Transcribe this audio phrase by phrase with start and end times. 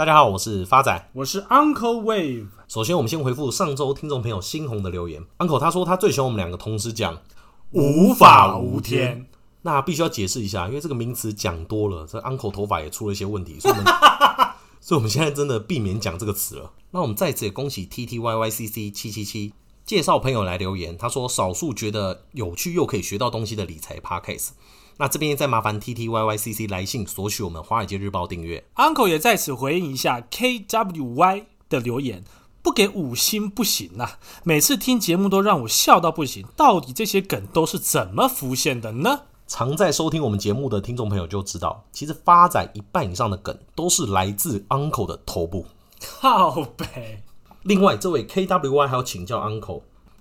[0.00, 2.46] 大家好，我是发仔，我是 Uncle Wave。
[2.68, 5.22] 首先，我们先回复上周听众朋友新红的留言。
[5.36, 7.18] Uncle 他说他最喜欢我们两个同时讲
[7.72, 9.26] 无法无天，
[9.60, 13.92] 那必须要解释一下，因为这个名词讲多了，这 Uncle 头发也出了一些问题，所以我们
[14.80, 16.72] 所以我们现在真的避免讲这个词了。
[16.92, 19.52] 那我们在此也恭喜 T T Y Y C C 七七七
[19.84, 24.52] 介绍朋友来留言，他说少数觉得有趣又可以学到东西的理财 Podcast。
[25.00, 28.62] 那这边再麻烦 T T Y Y C C 来信索取我们华尔街日报订阅。
[28.74, 32.22] Uncle 也在此回应一下 K W Y 的留言，
[32.60, 34.18] 不给五星不行呐、啊！
[34.44, 39.22] 每次听节目都让我笑到不行，到底这些梗都是怎么浮现的呢？
[39.46, 45.64] 常在收听我们节目的听众朋友就知道，其实发展一半以上的梗都是来自 Uncle 的头部。
[45.98, 47.22] 靠北。
[47.62, 49.80] 另外，这位 K W Y 还要请教 Uncle。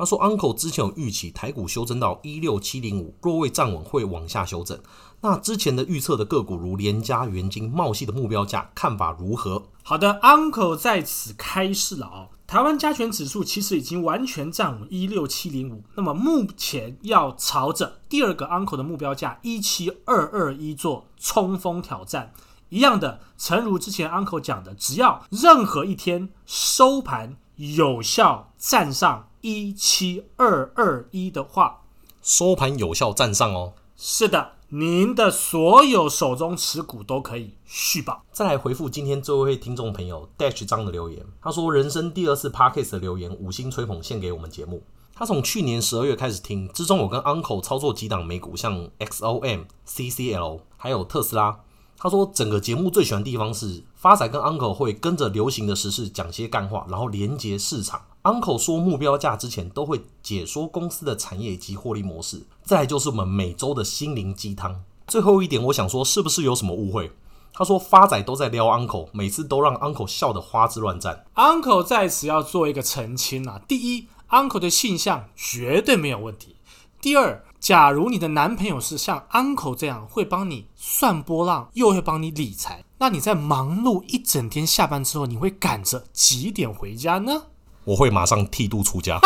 [0.00, 4.80] 他说：“Uncle 之前有预期台股修正到一六七零五，若未站稳会往下修正。
[5.20, 12.28] 那之前的预测的个股如联嘉、元晶、茂矽的目标价看法如何？”好的，Uncle 在此开示了哦。
[12.46, 22.32] 台湾加权指数其实已经完全站稳一六七零五，那么目前要朝着第二个 Uncle 的目标价一七二二一做冲锋挑战。
[22.70, 29.26] 一样的，诚如之前 Uncle 讲的，只要任何一天收盘有效站上。
[29.42, 31.82] 一七二二一的话，
[32.22, 33.72] 收盘有效站上哦。
[33.96, 38.24] 是的，您的所有手中持股都可以续保。
[38.32, 44.82] 再来回复今天这位听众朋友 Dash 张的留言，他说：“人生第二次 parkas 的留言，五星吹捧献给我们节目。
[45.14, 51.60] 他从去年十二月开始听，之中我跟 Uncle 操作几档美股，像 XOM、CCL，还有特斯拉。
[51.98, 64.82] 他说整个节目最喜欢的地方是发仔跟 Uncle 会跟着流行的时事讲些干话，然后连接市场。” Uncle 说目标价之前都会解说公司的产业以及获利模式，再就是我们每周的心灵鸡汤。
[65.06, 67.10] 最后一点，我想说是不是有什么误会？
[67.52, 71.24] 他说发仔都在撩 Uncle，每次都让 Uncle 笑得花枝乱颤。
[71.34, 76.56] Uncle 在此要做一个澄清啊，第一，Uncle 的性向绝对没有问题。
[77.00, 87.44] 第二，假如你的男朋友是像 Uncle 这样会帮你算波浪，又会帮你理财，那你在忙碌一整天下班之后，你会赶着几点回家呢？
[87.84, 89.20] 我会马上剃度出家。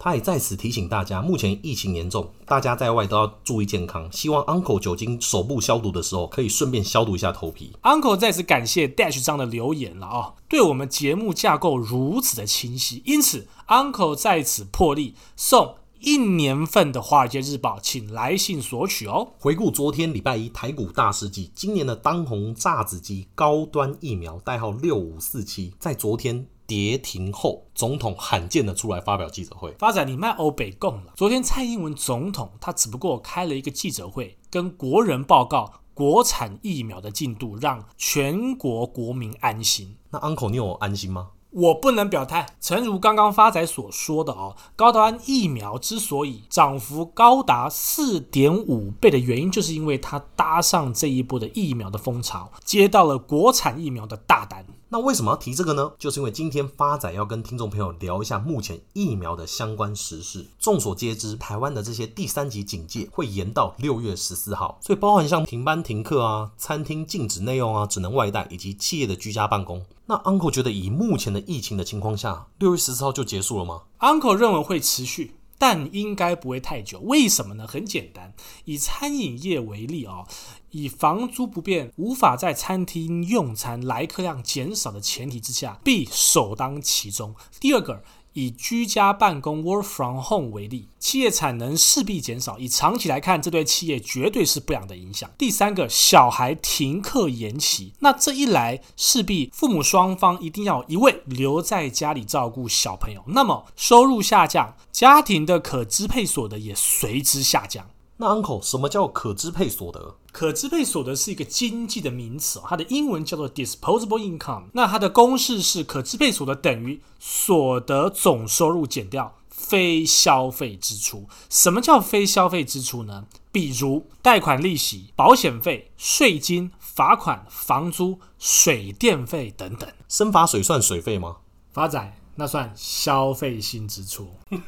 [0.00, 4.08] 他也在此提醒大家，目前疫情严重，大家在外都要注意健康。
[4.12, 7.72] 希望 Uncle 酒精手部消毒的时候，可以顺便消毒一下头皮。
[7.82, 19.32] Uncle 在此感谢 Dash 上的留言了啊、哦，对我们节目架构如此的清晰，因此 Uncle 在此破例送一年份的《华尔街日报》，请来信索取哦。
[19.40, 26.46] 回顾昨天礼拜一台股大事记，今年的当红炸子鸡高端疫苗代号六五四七，在昨天。
[26.68, 29.74] 跌停后，总统罕见的出来发表记者会。
[29.78, 31.14] 发展你卖欧北共了。
[31.16, 39.96] 昨天蔡英文总统他只不过开了一个记者会，跟国人报告国产疫苗的进度，让全国国民安心。
[40.10, 41.30] 那 Uncle 你有安心吗？
[41.50, 42.44] 我不能表态。
[42.60, 54.66] 诚如刚刚发仔所说的哦，高端疫苗之所以涨幅高达四点五倍的原因，就是因为它搭上这一波的疫苗的风潮，接到了国产疫苗的大单。
[54.90, 55.92] 那为什么要提这个呢？
[55.98, 60.46] 就是因为今天发仔要跟听众朋友聊一下目前疫苗的相关时事。
[60.58, 69.84] 众所皆知，台湾的这些第三级警戒会延到六月十四号，所以包含像停班停课啊、餐厅禁止内用啊、只能外带，以及企业的居家办公。
[70.06, 75.34] 那 Uncle 觉得以目前的疫情的情况下，六月十四号就结束了吗？Uncle 认为会持续。
[75.58, 77.66] 但应该不会太久，为什么呢？
[77.66, 78.32] 很简单，
[78.64, 80.26] 以餐饮业为例、哦，
[80.70, 87.34] 以房租不变、无法在餐厅用餐、来客量减少的前提之下，必首当其冲。
[87.60, 88.02] 第二个。
[88.38, 92.56] 以居家办公 （work from home） 为例，企业产能势必减少。
[92.56, 95.28] 以长期来看，这对企业绝对是不良的影响。
[95.36, 107.86] 第三个，小孩停课延期，那这一来势必父母双方一定要一位留在家里照顾小朋友，那么收入下降，家庭的可支配所得也随之下降。
[108.20, 110.16] 那 Uncle，什么叫可支配所得？
[110.32, 114.64] 可支配所得是一个经济的名词，它的英文叫做 disposable income。
[114.72, 121.28] 那它的公式是可支配所得等于所得总收入减掉非消费支出。
[121.48, 123.26] 什么叫非消费支出呢？
[123.52, 129.88] 比如贷款利息、保险费、税金、罚款、房租、水电费等等。
[130.08, 131.36] 生发水算水费吗？
[131.72, 134.32] 发仔，那算消费性支出。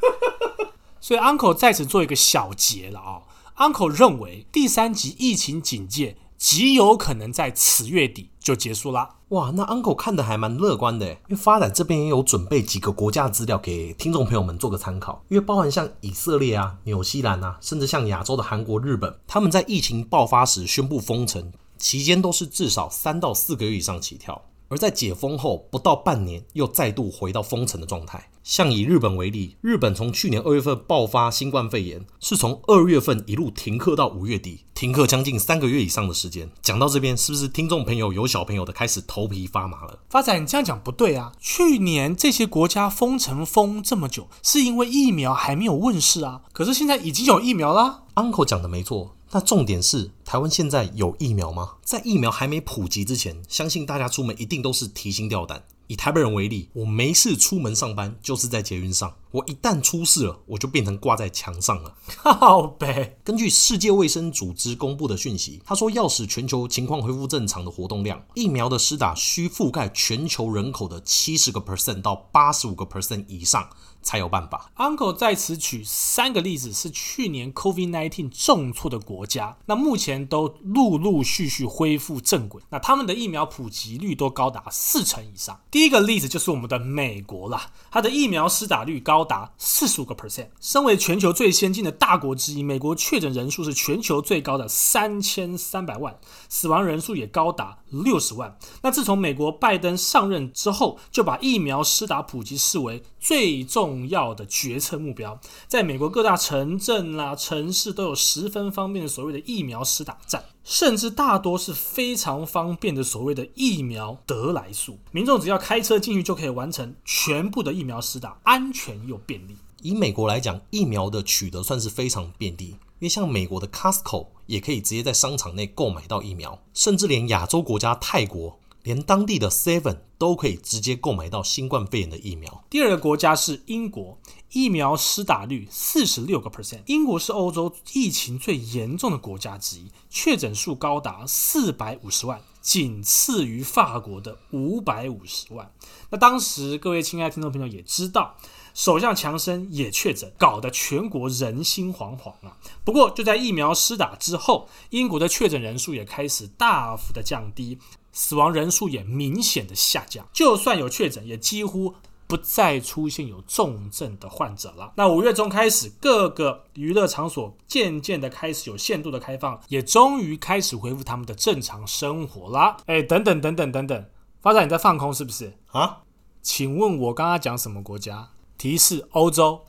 [1.01, 3.23] 所以 Uncle 在此做一个小结了啊、哦。
[3.57, 9.17] Uncle 认为第三级疫情警戒极有可能在此月底就结束啦。
[9.29, 15.23] 哇，那 Uncle 看得还蛮乐观的，因为发展这边也有准备几个国家的资料给听众朋友们做个参考。
[15.29, 24.41] 因为包含像以色列啊、纽西兰啊，甚至像亚洲的韩国、日本，他们在疫情爆发时宣布封城，期间都是至少三到四个月以上起跳。
[24.67, 28.29] 而在解封后不到半年，又再度回到封城的状态。
[28.43, 36.49] 像以日本为例，日本从去年二月份爆发新冠肺炎，是从二月份一路停课到五月底，停课将近三个月以上的时间。
[36.61, 39.99] 讲到这边，是不是听众朋友有小朋友的开始头皮发麻了？
[40.09, 41.33] 发展，你这样讲不对啊！
[41.39, 46.41] 去年这些国家封城封这么久，是因为疫苗还没有问世啊。
[46.51, 48.03] 可是现在已经有疫苗啦。
[48.15, 49.15] Uncle 讲的没错。
[49.33, 51.75] 那重点是，台湾现在有疫苗吗？
[51.85, 55.63] 在疫苗还没普及之前，相信大家出门一定都是提心吊胆。
[55.91, 59.13] 以台北人为例，我没事出门上班，就是在捷运上。
[59.31, 61.95] 我一旦出事了，我就变成挂在墙上了。
[62.23, 63.17] 靠北。
[63.25, 73.69] 根据世界卫生组织公布的讯息，他说要使全球情况恢复正常的活动量，疫苗的施打需覆盖全球人口的七十个 percent 到八十五个 percent 以上。
[74.01, 74.71] 才有办法。
[74.77, 85.59] Uncle 在此举三个例子，是去年 COVID-19 重挫的国家，那目前都陆陆续续恢复正轨，那他们的疫苗普及率都高达四成以上。
[85.69, 90.47] 第一个例子就是我们的美国啦，它的疫苗施打率高达四十五个 percent。
[90.59, 96.17] 身为全球最先进的大国之一，美国确诊人数是全球最高的三千三百万，
[96.49, 98.57] 死亡人数也高达六十万。
[98.81, 119.57] 那自从美国拜登上任之后，就把疫苗施打普及视为最重重要的决策目标，在美国各大城镇啦、城市都有十分方便的所谓的疫苗施打站，甚至大多是非常方便的所谓的疫苗得来速，民众只要开车进去就可以完成全部的疫苗施打，安全又便利。
[119.81, 128.57] 以美国来讲，疫苗的取得算是非常便利，因为像美国的 Costco 也可以直接在商场内购买到疫苗，甚至连亚洲国家泰国。
[128.83, 132.63] 连当地的 Seven 都可以直接购买到新冠肺炎的疫苗。
[132.69, 134.19] 第二个国家是英国，
[134.51, 136.81] 疫苗施打率四十六个 percent。
[136.85, 145.71] 英国是欧洲疫情最严重的国家之一，确诊数高达四百五十万，仅次于法国的五百五十万。
[146.09, 148.35] 那当时各位亲爱的听众朋友也知道。
[148.73, 152.55] 首相强生也确诊，搞得全国人心惶惶啊！
[152.85, 157.77] 不过就在疫苗施打之后，英国的确诊人数也开始大幅的降低，
[158.11, 160.27] 死亡人数也明显的下降。
[160.33, 161.95] 就算有确诊，也几乎
[162.27, 164.93] 不再出现有重症的患者了。
[164.95, 172.77] 那五月中开始，各个娱乐场所渐渐的开始有限度的开放，也终于开始恢复他们的正常生活啦。
[172.85, 174.05] 哎，等等等等等等，
[174.41, 176.03] 发展你在放空是不是啊？
[176.41, 178.29] 请问我刚刚讲什么国家？
[178.57, 179.65] 提示：欧洲，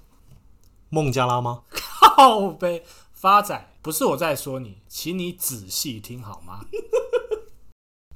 [0.88, 1.62] 孟加拉吗？
[1.70, 6.60] 靠呗，发展，不是我在说你，请你仔细听好吗？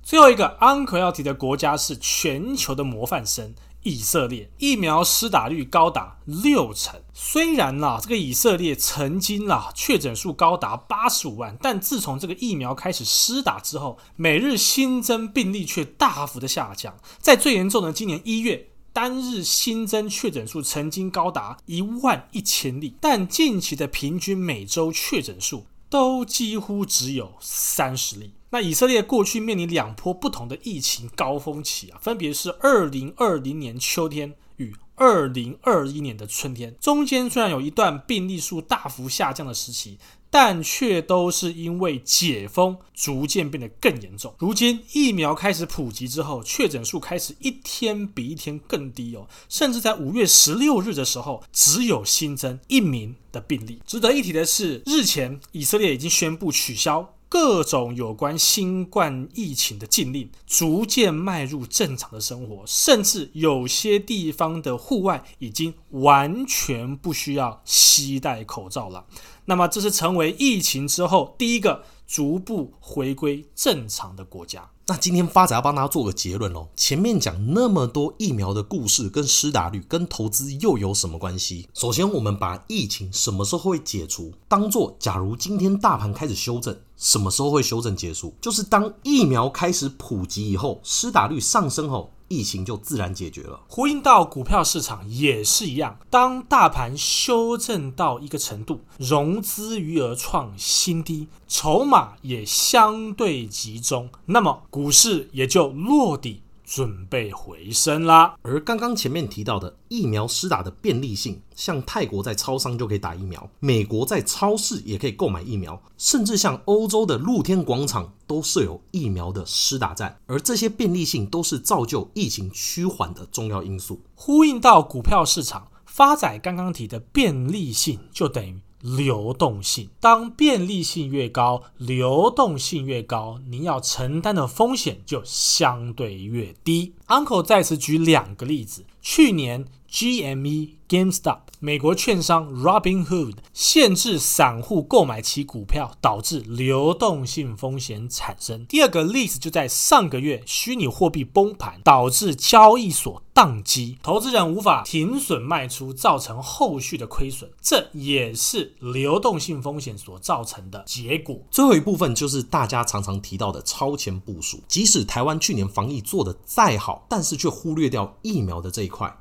[0.06, 7.00] 最后一个 Uncle 要提的国家是全球的模范生以色列，疫苗施打率高达六成。
[7.12, 18.68] 虽然啦，这个以色列曾经啦确诊数高达八十五万，但自从这个疫苗开始施打之后，每日新增病例却大幅的下降，在最严重的今年一月。
[18.92, 28.32] 单日新增确诊数曾经高达一万一千例，但近期的平均每周确诊数都几乎只有三十例。
[28.50, 39.98] 那以色列过去面临两波不同的疫情高峰期啊，分别是二零二零年秋天与二零二一年的春天，中间虽然有一段病例数大幅下降的时期。
[40.28, 44.34] 但却都是因为解封，逐渐变得更严重。
[44.38, 53.80] 如今疫苗开始普及之后，确诊数开始一天比一天更低哦，甚至在五月十六日的时候，只有新增一名的病例。
[53.86, 57.14] 值得一提的是，日前以色列已经宣布取消。
[57.28, 69.06] 各种有关新冠疫情的禁令逐渐迈入正常的生活，甚至有些地方的户外已经完全不需要携带口罩了。
[69.46, 74.70] 那么，这是成为疫情之后第一个逐步回归正常的国家。
[74.88, 76.68] 那今天发仔要帮大家做个结论喽。
[76.76, 81.68] 前面讲那么多疫苗的故事，跟施打率、跟投资又有什么关系？
[81.74, 88.32] 首先，我们把疫情什么时候会解除当做，假如今天大盘开始修正，什么时候会修正结束？
[88.40, 92.12] 就是当疫苗开始普及以后，施打率上升后。
[92.28, 93.60] 疫情就自然解决了。
[93.68, 106.42] 呼应到股票市场也是一样，当大盘修正到一个程度，融资余额创新低，筹码也相对集中，那么股市也就落底。
[106.66, 108.36] 准备回升啦。
[108.42, 120.18] 而刚刚前面提到的疫苗施打的便利性，像泰国在超商就可以打疫苗，美国在超市也可以购买疫苗，甚至像欧洲的露天广场都设有疫苗的施打站。
[120.26, 124.02] 而这些便利性都是造就疫情趋缓的重要因素。
[124.16, 128.60] 呼应到股票市场，发展刚刚提的便利性就等于
[128.96, 129.88] 流动性。
[129.98, 136.92] 当便利性越高，流动性越高，您要承担的风险就相对越低。
[137.08, 141.38] Uncle 再次举两个例子，去年 GME、GameStop。
[141.58, 148.66] 美国券商 Robinhood 限制散户购买其股票，导致流动性风险产生。
[148.66, 157.50] 第二个例子就在上个月，虚拟货币崩盘，导致交易所宕机，投资人无法停损卖出，造成后续的亏损。
[157.62, 161.40] 这也是流动性风险所造成的结果。
[161.50, 164.60] 最后一部分就是大家常常提到的超前部署。
[164.68, 169.18] 即使台湾去年防疫做得再好，但是却忽略掉疫苗的这一块。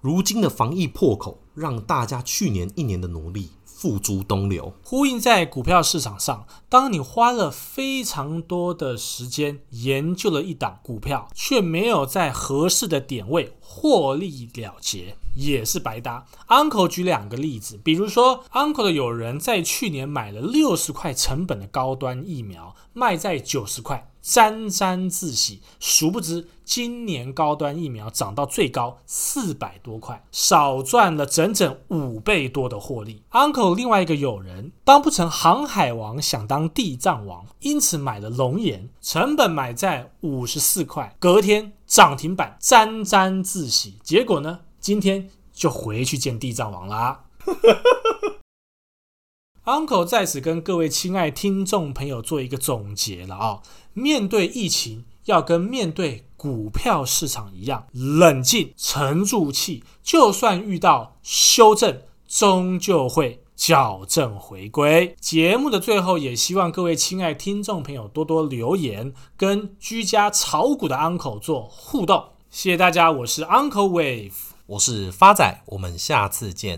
[0.00, 4.72] 如今的防疫破口，让大家去年一年的努力付诸东流。
[4.84, 16.24] 呼应在股票市场上，当你花了非常多的时间研究了一档股票，却没有在合适的点位获利了结，也是白搭。
[16.46, 24.08] Uncle 举两个例子，比如说 Uncle 的友人在去年买了六十块成本的高端疫苗，卖在九十块。
[24.28, 33.22] 沾沾自喜，殊不知今年高端疫苗涨到最高四百多块，少赚了整整五倍多的获利。
[33.30, 43.94] Uncle 另外一个友人当不成航海王，想当地藏王，因此买了龙岩，成本买在五十四块，隔天涨停板，沾沾自喜。
[44.02, 47.24] 结果呢，今天就回去见地藏王啦。
[49.68, 53.60] Uncle 在此跟各位亲爱听众朋友做一个总结了啊、
[53.92, 59.84] 面对疫情，要跟面对股票市场一样，冷静，沉住气。
[60.02, 65.14] 就算遇到修正，终究会矫正回归。
[65.20, 72.24] 节目的最后，也希望各位亲爱听众朋友多多留言，跟居家炒股的 Uncle 做互动。
[72.48, 74.32] 谢谢大家，我是 Uncle Wave，
[74.64, 76.76] 我是发仔，我们下次见。